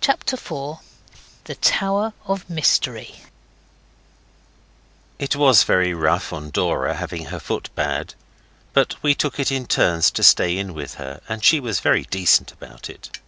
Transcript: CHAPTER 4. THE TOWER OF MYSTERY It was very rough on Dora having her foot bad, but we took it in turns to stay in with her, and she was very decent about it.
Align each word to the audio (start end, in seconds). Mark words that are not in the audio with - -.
CHAPTER 0.00 0.38
4. 0.38 0.80
THE 1.44 1.54
TOWER 1.56 2.14
OF 2.24 2.48
MYSTERY 2.48 3.16
It 5.18 5.36
was 5.36 5.64
very 5.64 5.92
rough 5.92 6.32
on 6.32 6.48
Dora 6.48 6.94
having 6.94 7.26
her 7.26 7.38
foot 7.38 7.68
bad, 7.74 8.14
but 8.72 8.94
we 9.02 9.14
took 9.14 9.38
it 9.38 9.52
in 9.52 9.66
turns 9.66 10.10
to 10.12 10.22
stay 10.22 10.56
in 10.56 10.72
with 10.72 10.94
her, 10.94 11.20
and 11.28 11.44
she 11.44 11.60
was 11.60 11.80
very 11.80 12.04
decent 12.04 12.52
about 12.52 12.88
it. 12.88 13.18